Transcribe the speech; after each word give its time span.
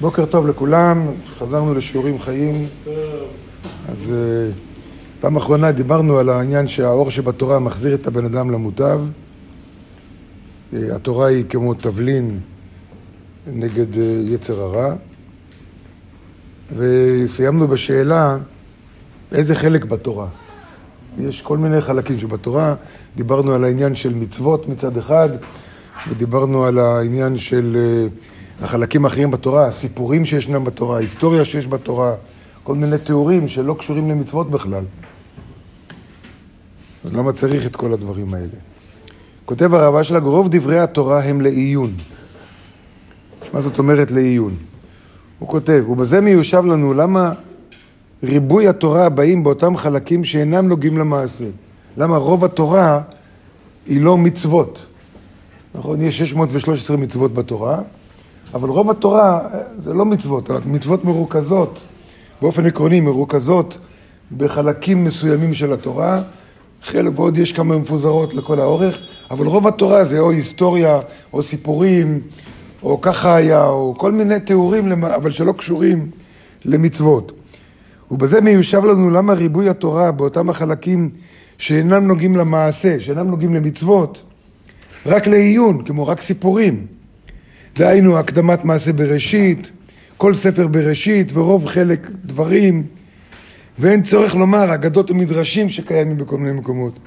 בוקר 0.00 0.26
טוב 0.26 0.48
לכולם, 0.48 1.06
חזרנו 1.38 1.74
לשיעורים 1.74 2.18
חיים. 2.18 2.66
אז 3.88 4.12
אה, 4.12 4.50
פעם 5.20 5.36
אחרונה 5.36 5.72
דיברנו 5.72 6.18
על 6.18 6.28
העניין 6.28 6.68
שהאור 6.68 7.10
שבתורה 7.10 7.58
מחזיר 7.58 7.94
את 7.94 8.06
הבן 8.06 8.24
אדם 8.24 8.50
למוטב. 8.50 9.00
אה, 10.72 10.96
התורה 10.96 11.26
היא 11.26 11.44
כמו 11.48 11.74
תבלין 11.74 12.40
נגד 13.46 13.98
אה, 13.98 14.04
יצר 14.24 14.60
הרע. 14.60 14.94
וסיימנו 16.76 17.68
בשאלה 17.68 18.38
איזה 19.32 19.54
חלק 19.54 19.84
בתורה. 19.84 20.26
יש 21.18 21.42
כל 21.42 21.58
מיני 21.58 21.80
חלקים 21.80 22.18
שבתורה, 22.18 22.74
דיברנו 23.16 23.52
על 23.54 23.64
העניין 23.64 23.94
של 23.94 24.14
מצוות 24.14 24.68
מצד 24.68 24.96
אחד, 24.96 25.28
ודיברנו 26.08 26.64
על 26.64 26.78
העניין 26.78 27.38
של 27.38 27.76
החלקים 28.62 29.04
האחרים 29.04 29.30
בתורה, 29.30 29.66
הסיפורים 29.66 30.24
שישנם 30.24 30.64
בתורה, 30.64 30.96
ההיסטוריה 30.96 31.44
שיש 31.44 31.66
בתורה, 31.66 32.14
כל 32.62 32.74
מיני 32.74 32.98
תיאורים 32.98 33.48
שלא 33.48 33.76
קשורים 33.78 34.10
למצוות 34.10 34.50
בכלל. 34.50 34.84
אז 37.04 37.14
למה 37.14 37.32
צריך 37.32 37.66
את 37.66 37.76
כל 37.76 37.92
הדברים 37.92 38.34
האלה? 38.34 38.46
כותב 39.44 39.74
הרב 39.74 39.94
אשלג, 39.94 40.22
רוב 40.22 40.48
דברי 40.50 40.78
התורה 40.78 41.22
הם 41.24 41.40
לעיון. 41.40 41.94
מה 43.52 43.60
זאת 43.60 43.78
אומרת 43.78 44.10
לעיון? 44.10 44.56
הוא 45.38 45.48
כותב, 45.48 45.84
ובזה 45.88 46.20
מיושב 46.20 46.64
לנו 46.64 46.94
למה 46.94 47.32
ריבוי 48.22 48.68
התורה 48.68 49.08
באים 49.08 49.44
באותם 49.44 49.76
חלקים 49.76 50.24
שאינם 50.24 50.68
נוגעים 50.68 50.98
למעשה. 50.98 51.44
למה 51.96 52.16
רוב 52.16 52.44
התורה 52.44 53.00
היא 53.86 54.00
לא 54.00 54.18
מצוות. 54.18 54.86
נכון, 55.74 56.00
יש 56.00 56.18
613 56.18 56.96
מצוות 56.96 57.34
בתורה, 57.34 57.80
אבל 58.54 58.68
רוב 58.68 58.90
התורה 58.90 59.40
זה 59.78 59.94
לא 59.94 60.04
מצוות, 60.04 60.50
מצוות 60.66 61.04
מרוכזות, 61.04 61.80
באופן 62.42 62.66
עקרוני 62.66 63.00
מרוכזות 63.00 63.78
בחלקים 64.36 65.04
מסוימים 65.04 65.54
של 65.54 65.72
התורה, 65.72 66.22
חלק 66.82 67.18
ועוד 67.18 67.38
יש 67.38 67.52
כמה 67.52 67.78
מפוזרות 67.78 68.34
לכל 68.34 68.60
האורך, 68.60 68.98
אבל 69.30 69.46
רוב 69.46 69.66
התורה 69.66 70.04
זה 70.04 70.18
או 70.18 70.30
היסטוריה, 70.30 71.00
או 71.32 71.42
סיפורים, 71.42 72.20
או 72.82 73.00
ככה 73.00 73.34
היה, 73.34 73.66
או 73.66 73.94
כל 73.98 74.12
מיני 74.12 74.40
תיאורים, 74.40 75.04
אבל 75.04 75.32
שלא 75.32 75.52
קשורים 75.52 76.10
למצוות. 76.64 77.32
ובזה 78.10 78.40
מיושב 78.40 78.84
לנו 78.84 79.10
למה 79.10 79.32
ריבוי 79.32 79.68
התורה 79.68 80.12
באותם 80.12 80.50
החלקים 80.50 81.10
שאינם 81.58 82.06
נוגעים 82.06 82.36
למעשה, 82.36 83.00
שאינם 83.00 83.30
נוגעים 83.30 83.54
למצוות, 83.54 84.22
רק 85.06 85.26
לעיון, 85.26 85.84
כמו 85.84 86.06
רק 86.06 86.20
סיפורים. 86.20 86.97
דהיינו 87.78 88.18
הקדמת 88.18 88.64
מעשה 88.64 88.92
בראשית, 88.92 89.70
כל 90.16 90.34
ספר 90.34 90.66
בראשית 90.66 91.30
ורוב 91.32 91.66
חלק 91.66 92.10
דברים, 92.24 92.82
ואין 93.78 94.02
צורך 94.02 94.34
לומר 94.34 94.74
אגדות 94.74 95.10
ומדרשים 95.10 95.68
שקיימים 95.68 96.18
בכל 96.18 96.38
מיני 96.38 96.52
מקומות. 96.52 96.98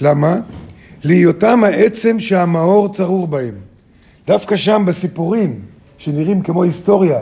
למה? 0.00 0.36
להיותם 1.04 1.64
העצם 1.64 2.20
שהמאור 2.20 2.92
צרור 2.92 3.26
בהם. 3.26 3.54
דווקא 4.26 4.56
שם 4.56 4.82
בסיפורים 4.86 5.60
שנראים 5.98 6.42
כמו 6.42 6.62
היסטוריה, 6.62 7.20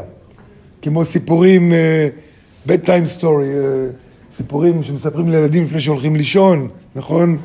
כמו 0.83 1.05
סיפורים, 1.05 1.72
uh, 1.72 2.69
bedtime 2.69 3.20
story, 3.20 3.25
uh, 3.25 4.37
סיפורים 4.37 4.83
שמספרים 4.83 5.28
לילדים 5.28 5.64
לפני 5.64 5.81
שהולכים 5.81 6.16
לישון, 6.16 6.69
נכון? 6.97 7.37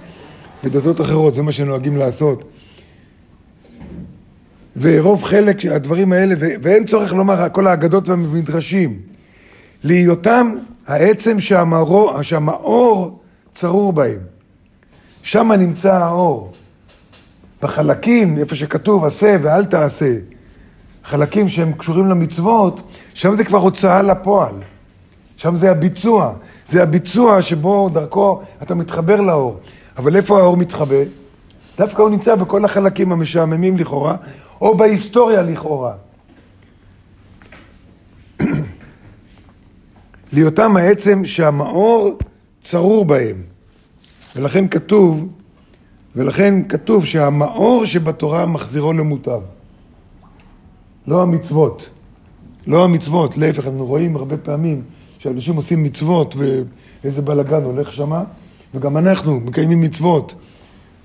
בדתות 0.64 1.02
אחרות, 1.02 1.34
זה 1.34 1.42
מה 1.42 1.52
שנוהגים 1.52 1.98
לעשות. 1.98 2.44
ורוב 4.80 5.24
חלק 5.24 5.66
הדברים 5.66 6.12
האלה, 6.12 6.36
ואין 6.40 6.86
צורך 6.86 7.14
לומר 7.14 7.50
כל 7.52 7.68
האגדות 7.68 8.10
והמדרשים, 8.10 9.00
להיותם 9.84 10.56
העצם 10.88 11.40
שהמאור, 11.40 12.22
שהמאור 12.22 13.20
צרור 13.54 13.94
בהם. 13.94 14.20
שם 15.24 15.52
נמצא 15.52 15.94
האור. 15.94 16.52
בחלקים, 17.62 18.38
איפה 18.38 18.56
שכתוב 18.56 19.06
עשה 19.06 19.38
ואל 19.42 19.66
תעשה, 19.66 20.14
חלקים 21.04 21.50
שהם 21.50 21.74
קשורים 21.74 22.06
למצוות, 22.06 22.92
שם 23.14 23.36
זה 23.36 23.44
כבר 23.44 23.58
הוצאה 23.58 24.02
לפועל. 24.02 24.54
שם 25.38 25.56
זה 25.56 25.72
הביצוע. 25.72 26.34
זה 26.66 26.84
הביצוע 26.84 27.42
שבו 27.42 27.90
דרכו 27.90 28.42
אתה 28.62 28.76
מתחבר 28.76 29.22
לאור. 29.22 29.58
אבל 29.98 30.16
איפה 30.16 30.40
האור 30.40 30.58
מתחבא? 30.58 31.04
דווקא 31.78 32.02
הוא 32.02 32.10
נמצא 32.10 32.36
בכל 32.36 32.66
החלקים 32.66 33.12
המשעממים 33.12 33.78
לכאורה, 33.78 34.16
או 34.62 34.78
בהיסטוריה 34.78 35.42
לכאורה. 35.42 35.96
להיותם 40.34 40.78
העצם 40.78 41.26
שהמאור 41.26 42.18
צרור 42.60 43.06
בהם. 43.06 43.44
ולכן 44.36 44.68
כתוב, 44.68 45.28
ולכן 46.16 46.64
כתוב 46.64 47.06
שהמאור 47.06 47.86
שבתורה 47.86 48.46
מחזירו 48.46 48.94
למוטב. 48.94 49.42
לא 51.08 51.24
המצוות. 51.24 51.90
לא 52.68 52.84
המצוות, 52.84 53.38
להפך, 53.38 53.68
אנחנו 53.68 53.86
רואים 53.86 54.16
הרבה 54.16 54.38
פעמים 54.38 54.82
שאנשים 55.20 55.56
עושים 55.56 55.84
מצוות 55.84 56.36
ואיזה 56.36 57.22
בלאגן 57.22 57.64
הולך 57.64 57.94
שמה, 57.94 58.24
וגם 58.74 58.98
אנחנו 58.98 59.40
מקיימים 59.40 59.82
מצוות. 59.82 60.36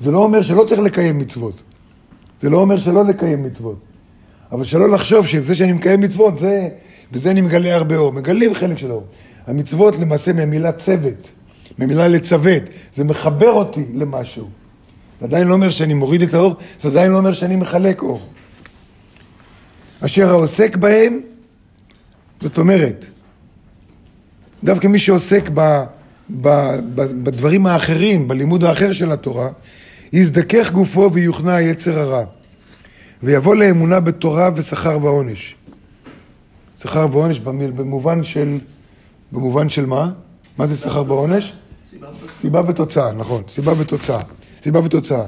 זה 0.01 0.11
לא 0.11 0.19
אומר 0.19 0.43
שלא 0.43 0.65
צריך 0.69 0.81
לקיים 0.81 1.19
מצוות. 1.19 1.63
זה 2.43 2.51
לא 2.51 2.57
אומר 2.57 2.79
שלא 2.79 3.05
לקיים 3.05 3.43
מצוות. 3.43 3.77
אבל 4.53 4.65
שלא 4.65 4.91
לחשוב 4.91 5.27
שזה 5.27 5.55
שאני 5.55 5.73
מקיים 5.73 6.01
מצוות, 6.01 6.39
זה, 6.39 6.69
בזה 7.13 7.31
אני 7.31 7.41
מגלה 7.41 7.75
הרבה 7.75 7.97
אור. 7.97 8.13
מגלים 8.13 8.55
חלק 8.55 8.79
של 8.79 8.91
אור. 8.91 9.05
המצוות 9.47 9.99
למעשה 9.99 10.33
מהמילה 10.33 10.73
צוות, 10.73 11.31
מהמילה 11.79 12.09
לצוות, 12.09 12.63
זה 12.93 13.05
מחבר 13.05 13.51
אותי 13.51 13.85
למשהו. 13.95 14.49
זה 15.21 15.27
עדיין 15.27 15.47
לא 15.49 15.55
אומר 15.55 15.71
שאני 15.71 15.95
מוריד 15.95 16.23
את 16.23 16.35
האור, 16.35 16.55
זה 16.81 16.89
עדיין 16.89 17.11
לא 17.11 17.19
אומר 17.19 17.33
שאני 17.33 17.57
מחלק 17.57 18.03
אור. 18.03 18.21
אשר 20.01 20.29
העוסק 20.29 20.77
בהם, 20.77 21.21
זאת 22.41 22.59
אומרת, 22.59 23.07
דווקא 24.65 24.87
מי 24.87 24.99
שעוסק 24.99 25.51
ב, 25.55 25.61
ב, 26.31 26.49
ב, 26.95 27.03
בדברים 27.25 27.67
האחרים, 27.67 28.29
בלימוד 28.29 28.65
האחר 28.65 28.93
של 28.93 29.13
התורה, 29.13 29.49
יזדכך 30.13 30.73
גופו 30.73 31.11
ויוכנע 31.13 31.61
יצר 31.61 31.99
הרע, 31.99 32.25
ויבוא 33.23 33.55
לאמונה 33.55 34.01
בתורה 34.01 34.51
ושכר 34.55 34.99
ועונש. 35.03 35.57
שכר 36.79 37.07
ועונש 37.13 37.39
במובן 37.39 38.25
של, 38.25 38.59
במובן 39.33 39.69
של 39.69 39.87
מה? 39.87 40.13
מה 40.59 40.67
זה 40.67 40.77
שכר 40.77 41.05
ועונש? 41.09 41.53
סיבה 42.41 42.71
ותוצאה, 42.71 43.13
נכון, 43.13 43.43
סיבה 43.49 43.73
ותוצאה. 43.79 44.21
סיבה 44.63 44.81
ותוצאה. 44.85 45.25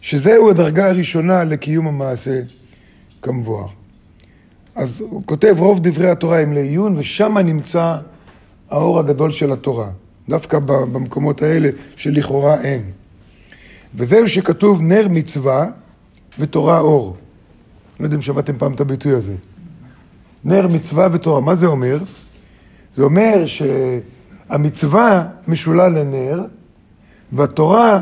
שזהו 0.00 0.50
הדרגה 0.50 0.88
הראשונה 0.88 1.44
לקיום 1.44 1.86
המעשה 1.86 2.40
כמבואר. 3.22 3.66
אז 4.74 5.00
הוא 5.00 5.22
כותב, 5.26 5.54
רוב 5.58 5.78
דברי 5.82 6.10
התורה 6.10 6.40
הם 6.40 6.52
לעיון, 6.52 6.98
ושם 6.98 7.38
נמצא 7.38 7.96
האור 8.70 8.98
הגדול 8.98 9.32
של 9.32 9.52
התורה. 9.52 9.90
דווקא 10.28 10.58
במקומות 10.58 11.42
האלה 11.42 11.70
שלכאורה 11.96 12.60
אין. 12.60 12.90
וזהו 13.94 14.28
שכתוב 14.28 14.82
נר 14.82 15.06
מצווה 15.10 15.66
ותורה 16.38 16.78
אור. 16.78 17.16
לא 18.00 18.04
יודע 18.04 18.16
אם 18.16 18.22
שמעתם 18.22 18.56
פעם 18.58 18.74
את 18.74 18.80
הביטוי 18.80 19.12
הזה. 19.12 19.34
נר 20.44 20.68
מצווה 20.68 21.08
ותורה, 21.12 21.40
מה 21.40 21.54
זה 21.54 21.66
אומר? 21.66 21.98
זה 22.94 23.02
אומר 23.02 23.44
שהמצווה 23.46 25.24
משולה 25.48 25.88
לנר, 25.88 26.44
והתורה 27.32 28.00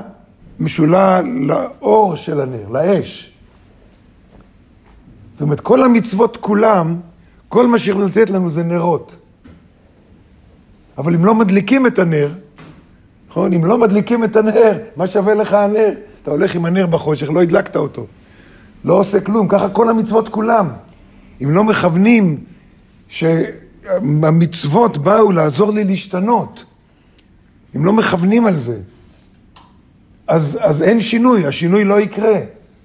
משולה 0.60 1.20
לאור 1.22 2.16
של 2.16 2.40
הנר, 2.40 2.68
לאש. 2.68 3.32
זאת 5.32 5.42
אומרת, 5.42 5.60
כל 5.60 5.84
המצוות 5.84 6.36
כולם, 6.36 7.00
כל 7.48 7.66
מה 7.66 7.78
שיכול 7.78 8.04
לתת 8.04 8.30
לנו 8.30 8.50
זה 8.50 8.62
נרות. 8.62 9.16
אבל 10.98 11.14
אם 11.14 11.24
לא 11.24 11.34
מדליקים 11.34 11.86
את 11.86 11.98
הנר, 11.98 12.34
נכון? 13.36 13.52
אם 13.52 13.64
לא 13.64 13.78
מדליקים 13.78 14.24
את 14.24 14.36
הנר, 14.36 14.78
מה 14.96 15.06
שווה 15.06 15.34
לך 15.34 15.52
הנר? 15.52 15.90
אתה 16.22 16.30
הולך 16.30 16.54
עם 16.54 16.64
הנר 16.64 16.86
בחושך, 16.86 17.30
לא 17.30 17.42
הדלקת 17.42 17.76
אותו. 17.76 18.06
לא 18.84 18.94
עושה 18.94 19.20
כלום, 19.20 19.48
ככה 19.48 19.68
כל 19.68 19.88
המצוות 19.88 20.28
כולם. 20.28 20.68
אם 21.42 21.50
לא 21.50 21.64
מכוונים 21.64 22.44
שהמצוות 23.08 24.98
באו 24.98 25.32
לעזור 25.32 25.72
לי 25.72 25.84
להשתנות, 25.84 26.64
אם 27.76 27.84
לא 27.84 27.92
מכוונים 27.92 28.46
על 28.46 28.60
זה, 28.60 28.78
אז, 30.26 30.58
אז 30.60 30.82
אין 30.82 31.00
שינוי, 31.00 31.46
השינוי 31.46 31.84
לא 31.84 32.00
יקרה. 32.00 32.38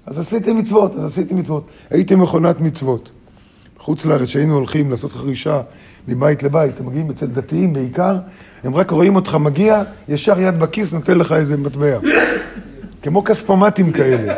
אז 0.06 0.20
עשיתי 0.20 0.54
מצוות, 0.54 0.96
אז 0.96 1.06
עשיתי 1.06 1.34
מצוות. 1.34 1.68
הייתי 1.90 2.16
מכונת 2.16 2.60
מצוות. 2.60 3.12
בחוץ 3.82 4.06
לארץ, 4.06 4.28
שהיינו 4.28 4.56
הולכים 4.56 4.92
לעשות 4.92 5.14
חרישה 5.14 5.62
מבית 6.08 6.44
לבית, 6.44 6.80
הם 6.80 6.86
מגיעים 6.86 7.10
אצל 7.10 7.26
דתיים 7.26 7.74
בעיקר, 7.74 8.18
הם 8.64 8.76
רק 8.76 8.92
רואים 8.92 9.16
אותך 9.16 9.36
מגיע, 9.36 9.84
ישר 10.08 10.40
יד 10.40 10.60
בכיס 10.60 10.94
נותן 10.94 11.18
לך 11.18 11.32
איזה 11.32 11.58
מטבע. 11.58 12.00
כמו 13.02 13.24
כספומטים 13.24 13.92
כאלה. 13.92 14.34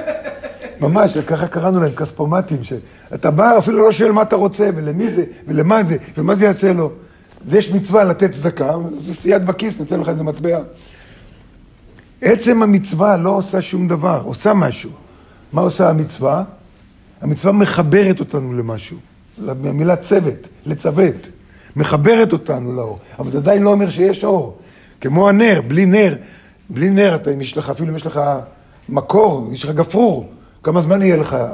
ממש, 0.82 1.18
ככה 1.18 1.48
קראנו 1.48 1.82
להם 1.82 1.92
כספומטים, 1.96 2.64
שאתה 2.64 3.32
בא, 3.32 3.58
אפילו 3.58 3.78
לא 3.78 3.92
שואל 3.92 4.12
מה 4.12 4.22
אתה 4.22 4.36
רוצה, 4.36 4.70
ולמי 4.76 5.12
זה, 5.12 5.24
ולמה 5.48 5.84
זה, 5.84 5.98
ומה 6.18 6.36
זה 6.36 6.46
יעשה 6.46 6.74
לו. 6.74 6.92
אז 7.48 7.54
יש 7.54 7.72
מצווה 7.72 8.04
לתת 8.04 8.32
צדקה, 8.32 8.70
אז 8.70 9.26
יד 9.26 9.46
בכיס, 9.46 9.80
ניתן 9.80 10.00
לך 10.00 10.10
איזה 10.10 10.24
מטבע. 10.24 10.60
עצם 12.22 12.64
המצווה 12.64 13.18
לא 13.18 13.30
עושה 13.30 13.62
שום 13.62 13.88
דבר, 13.88 14.22
עושה 14.26 14.54
משהו. 14.54 14.92
מה 15.54 15.62
עושה 15.62 15.90
המצווה? 15.90 16.44
המצווה 17.22 17.52
מחברת 17.52 18.20
אותנו 18.20 18.54
למשהו. 18.54 18.98
המילה 19.48 19.96
צוות, 19.96 20.48
לצוות. 20.66 21.30
מחברת 21.76 22.34
אותנו 22.34 22.72
לאור. 22.72 23.00
אבל 23.20 23.32
זה 23.32 23.38
עדיין 23.38 23.64
לא 23.64 23.72
אומר 23.72 23.90
שיש 23.90 24.24
אור. 24.24 24.58
כמו 25.02 25.30
הנר, 25.30 25.62
בלי 25.68 25.86
נר, 25.86 26.16
בלי 26.70 26.90
נר, 26.90 27.16
אתה, 27.16 27.34
אם 27.34 27.42
יש 27.42 27.58
לך, 27.58 27.70
אפילו 27.70 27.90
אם 27.90 27.96
יש 27.96 28.06
לך 28.06 28.22
מקור, 28.90 29.50
יש 29.54 29.64
לך 29.64 29.72
גפרור, 29.72 30.30
כמה 30.64 30.82
זמן 30.82 31.02
יהיה 31.02 31.18
לך 31.18 31.34
אה, 31.34 31.50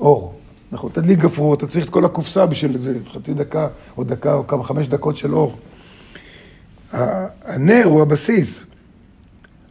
אור? 0.00 0.34
נכון, 0.72 0.90
תדליק 0.92 1.18
גפרור, 1.18 1.54
אתה 1.54 1.66
צריך 1.66 1.84
את 1.84 1.90
כל 1.90 2.04
הקופסה 2.04 2.46
בשביל 2.46 2.74
איזה 2.74 2.98
חצי 3.12 3.34
דקה, 3.34 3.68
או 3.96 4.04
דקה, 4.04 4.34
או 4.34 4.46
כמה, 4.46 4.64
חמש 4.64 4.86
דקות 4.86 5.16
של 5.16 5.34
אור. 5.34 5.56
הנר 7.44 7.82
הוא 7.84 8.02
הבסיס. 8.02 8.64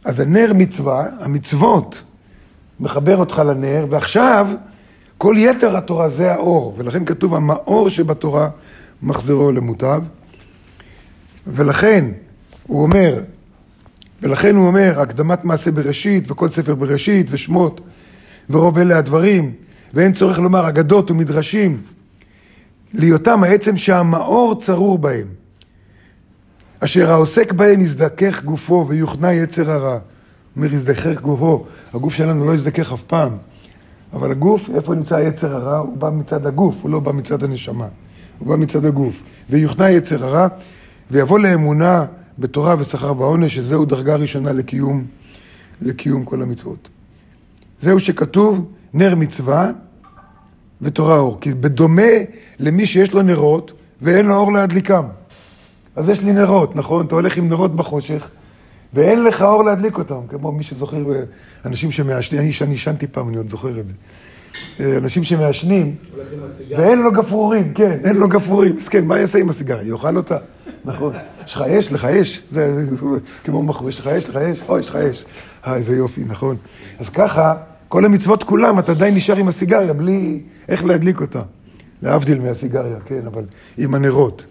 אז 0.04 0.20
הנר 0.20 0.52
מצווה, 0.54 1.06
המצוות 1.20 2.02
מחבר 2.80 3.16
אותך 3.16 3.42
לנר, 3.46 3.86
ועכשיו 3.90 4.48
כל 5.18 5.34
יתר 5.38 5.76
התורה 5.76 6.08
זה 6.08 6.32
האור, 6.32 6.74
ולכן 6.76 7.04
כתוב 7.04 7.34
המאור 7.34 7.88
שבתורה 7.88 8.48
מחזירו 9.02 9.52
למוטב. 9.52 10.02
ולכן 11.46 12.04
הוא 12.66 12.82
אומר, 12.82 13.20
ולכן 14.22 14.56
הוא 14.56 14.66
אומר, 14.66 15.00
הקדמת 15.00 15.44
מעשה 15.44 15.70
בראשית 15.70 16.30
וכל 16.30 16.48
ספר 16.48 16.74
בראשית 16.74 17.26
ושמות 17.30 17.80
ורוב 18.50 18.78
אלה 18.78 18.98
הדברים, 18.98 19.52
ואין 19.94 20.12
צורך 20.12 20.38
לומר 20.38 20.68
אגדות 20.68 21.10
ומדרשים, 21.10 21.82
להיותם 22.94 23.44
העצם 23.44 23.76
שהמאור 23.76 24.60
צרור 24.60 24.98
בהם, 24.98 25.26
אשר 26.80 27.10
העוסק 27.10 27.52
בהם 27.52 27.80
יזדכך 27.80 28.44
גופו 28.44 28.84
ויוכנע 28.88 29.32
יצר 29.32 29.70
הרע. 29.70 29.98
אומר, 30.56 30.72
יזדכך 30.72 31.20
גופו, 31.20 31.66
הגוף 31.94 32.14
שלנו 32.14 32.46
לא 32.46 32.54
יזדכך 32.54 32.92
אף 32.92 33.02
פעם, 33.02 33.36
אבל 34.12 34.30
הגוף, 34.30 34.70
איפה 34.74 34.94
נמצא 34.94 35.16
היצר 35.16 35.54
הרע? 35.54 35.78
הוא 35.78 35.96
בא 35.96 36.10
מצד 36.10 36.46
הגוף, 36.46 36.76
הוא 36.82 36.90
לא 36.90 37.00
בא 37.00 37.12
מצד 37.12 37.42
הנשמה, 37.42 37.88
הוא 38.38 38.48
בא 38.48 38.56
מצד 38.56 38.84
הגוף. 38.84 39.22
ויוכנע 39.50 39.90
יצר 39.90 40.24
הרע, 40.24 40.48
ויבוא 41.10 41.38
לאמונה 41.38 42.04
בתורה 42.38 42.74
ושכר 42.78 43.20
ועונש, 43.20 43.54
שזהו 43.54 43.84
דרגה 43.84 44.16
ראשונה 44.16 44.52
לקיום, 44.52 45.04
לקיום 45.82 46.24
כל 46.24 46.42
המצוות. 46.42 46.88
זהו 47.80 48.00
שכתוב 48.00 48.68
נר 48.94 49.14
מצווה 49.14 49.70
ותורה 50.82 51.16
אור. 51.18 51.40
כי 51.40 51.54
בדומה 51.54 52.12
למי 52.58 52.86
שיש 52.86 53.14
לו 53.14 53.22
נרות 53.22 53.72
ואין 54.02 54.26
לו 54.26 54.34
אור 54.34 54.52
להדליקם. 54.52 55.04
אז 55.96 56.08
יש 56.08 56.22
לי 56.22 56.32
נרות, 56.32 56.76
נכון? 56.76 57.06
אתה 57.06 57.14
הולך 57.14 57.36
עם 57.36 57.48
נרות 57.48 57.76
בחושך 57.76 58.28
ואין 58.94 59.24
לך 59.24 59.42
אור 59.42 59.64
להדליק 59.64 59.98
אותם, 59.98 60.20
כמו 60.28 60.52
מי 60.52 60.62
שזוכר, 60.62 61.04
אנשים 61.64 61.90
שמעשנים, 61.90 62.40
אני 62.40 62.72
עישנתי 62.72 63.06
פעם, 63.06 63.28
אני 63.28 63.36
עוד 63.36 63.48
זוכר 63.48 63.80
את 63.80 63.86
זה. 63.86 63.94
אנשים 64.80 65.24
שמעשנים, 65.24 65.94
ואין 66.76 67.02
לו 67.02 67.12
גפרורים, 67.12 67.74
כן, 67.74 67.98
אין 68.04 68.16
לו 68.16 68.28
גפרורים. 68.28 68.76
מסכן, 68.76 69.04
מה 69.04 69.18
יעשה 69.18 69.38
עם 69.38 69.48
הסיגריה? 69.48 69.88
יאכל 69.88 70.16
אותה? 70.16 70.36
נכון. 70.84 71.12
יש 71.46 71.54
לך 71.54 71.62
אש? 71.62 71.92
לך 71.92 72.04
אש? 72.04 72.42
זה 72.50 72.86
כמו 73.44 73.62
מחור, 73.62 73.88
יש 73.88 74.00
לך 74.00 74.06
אש? 74.06 74.28
לך 74.28 74.36
אש? 74.36 74.62
או, 74.68 74.78
יש 74.78 74.90
לך 74.90 74.96
אש. 74.96 75.24
אה, 75.66 75.76
איזה 75.76 75.96
יופי, 75.96 76.24
נכון. 76.24 76.56
אז 76.98 77.08
ככה, 77.08 77.54
כל 77.88 78.04
המצוות 78.04 78.42
כולם, 78.44 78.78
אתה 78.78 78.92
עדיין 78.92 79.14
נשאר 79.14 79.36
עם 79.36 79.48
הסיגריה, 79.48 79.92
בלי 79.92 80.40
איך 80.68 80.84
להדליק 80.84 81.20
אותה. 81.20 81.42
להבדיל 82.02 82.40
מהסיגריה, 82.40 83.00
כן, 83.04 83.26
אבל 83.26 83.44
עם 83.78 83.94
הנרות. 83.94 84.46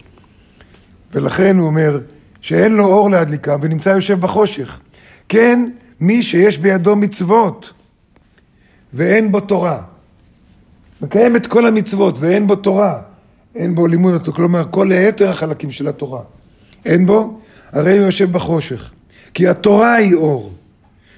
ולכן 1.14 1.56
הוא 1.56 1.66
אומר, 1.66 1.98
שאין 2.40 2.72
לו 2.72 2.86
אור 2.86 3.10
להדליקה 3.10 3.56
ונמצא 3.60 3.88
יושב 3.88 4.20
בחושך. 4.20 4.80
כן, 5.28 5.70
מי 6.00 6.22
שיש 6.22 6.58
בידו 6.58 6.96
מצוות 6.96 7.72
ואין 8.94 9.32
בו 9.32 9.40
תורה. 9.40 9.82
מקיים 11.02 11.36
את 11.36 11.46
כל 11.46 11.66
המצוות 11.66 12.18
ואין 12.18 12.46
בו 12.46 12.56
תורה. 12.56 13.00
אין 13.54 13.74
בו 13.74 13.86
לימוד 13.86 14.34
כלומר 14.34 14.66
כל 14.70 14.92
היתר 14.92 15.28
החלקים 15.28 15.70
של 15.70 15.88
התורה. 15.88 16.22
אין 16.84 17.06
בו, 17.06 17.40
הרי 17.72 17.98
הוא 17.98 18.06
יושב 18.06 18.32
בחושך. 18.32 18.92
כי 19.34 19.48
התורה 19.48 19.94
היא 19.94 20.14
אור, 20.14 20.52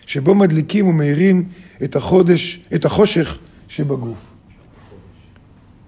שבו 0.07 0.35
מדליקים 0.35 0.87
ומאירים 0.87 1.45
את 1.85 1.97
החודש, 1.97 2.61
את 2.75 2.85
החושך 2.85 3.39
שבגוף. 3.69 4.19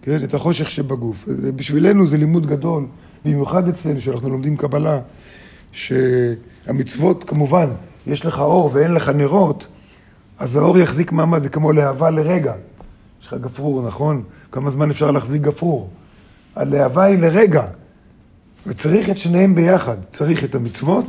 כן, 0.02 0.24
את 0.24 0.34
החושך 0.34 0.70
שבגוף. 0.70 1.28
בשבילנו 1.56 2.06
זה 2.06 2.16
לימוד 2.16 2.46
גדול, 2.46 2.86
במיוחד 3.24 3.68
אצלנו, 3.68 4.00
שאנחנו 4.00 4.30
לומדים 4.30 4.56
קבלה, 4.56 5.00
שהמצוות, 5.72 7.24
כמובן, 7.24 7.66
יש 8.06 8.26
לך 8.26 8.38
אור 8.38 8.70
ואין 8.72 8.94
לך 8.94 9.08
נרות, 9.08 9.66
אז 10.38 10.56
האור 10.56 10.78
יחזיק 10.78 11.12
מעמד, 11.12 11.42
זה 11.42 11.48
כמו 11.48 11.72
להבה 11.72 12.10
לרגע. 12.10 12.54
יש 13.20 13.26
לך 13.26 13.34
גפרור, 13.34 13.82
נכון? 13.86 14.22
כמה 14.52 14.70
זמן 14.70 14.90
אפשר 14.90 15.10
להחזיק 15.10 15.42
גפרור? 15.42 15.90
הלהבה 16.56 17.04
היא 17.04 17.18
לרגע, 17.18 17.64
וצריך 18.66 19.10
את 19.10 19.18
שניהם 19.18 19.54
ביחד. 19.54 19.96
צריך 20.10 20.44
את 20.44 20.54
המצוות, 20.54 21.04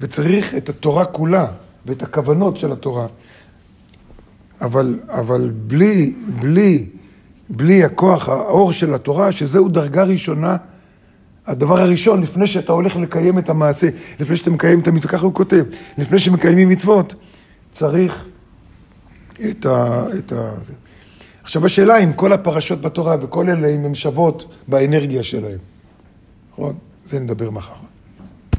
וצריך 0.00 0.54
את 0.54 0.68
התורה 0.68 1.04
כולה, 1.04 1.46
ואת 1.86 2.02
הכוונות 2.02 2.56
של 2.56 2.72
התורה. 2.72 3.06
אבל, 4.60 4.98
אבל 5.08 5.50
בלי, 5.66 6.14
בלי, 6.40 6.86
בלי 7.48 7.84
הכוח, 7.84 8.28
האור 8.28 8.72
של 8.72 8.94
התורה, 8.94 9.32
שזהו 9.32 9.68
דרגה 9.68 10.04
ראשונה, 10.04 10.56
הדבר 11.48 11.78
הראשון, 11.78 12.22
לפני 12.22 12.46
שאתה 12.46 12.72
הולך 12.72 12.96
לקיים 12.96 13.38
את 13.38 13.48
המעשה, 13.48 13.88
לפני 14.20 14.36
שאתה 14.36 14.50
מקיים 14.50 14.80
את 14.80 14.88
המצוות, 14.88 15.10
ככה 15.10 15.26
הוא 15.26 15.34
כותב, 15.34 15.64
לפני 15.98 16.18
שמקיימים 16.18 16.68
מצוות, 16.68 17.14
צריך 17.72 18.24
את 19.50 19.66
ה... 19.66 20.04
את 20.18 20.32
ה... 20.32 20.52
עכשיו 21.42 21.66
השאלה 21.66 21.98
אם 21.98 22.12
כל 22.12 22.32
הפרשות 22.32 22.80
בתורה 22.80 23.16
וכל 23.20 23.50
אלה, 23.50 23.68
אם 23.68 23.84
הן 23.84 23.94
שוות 23.94 24.54
באנרגיה 24.68 25.22
שלהן. 25.22 25.58
נכון? 26.52 26.74
זה 27.04 27.20
נדבר 27.20 27.50
מחר. 27.50 27.87